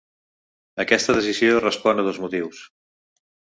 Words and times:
Aquesta 0.83 1.15
decisió 1.19 1.61
respon 1.61 2.03
a 2.05 2.09
dos 2.09 2.21
motius. 2.25 2.65